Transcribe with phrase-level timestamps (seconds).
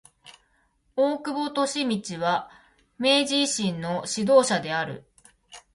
[0.95, 1.53] 大久保
[1.87, 2.49] 利通は
[2.97, 5.05] 明治維新の指導者である。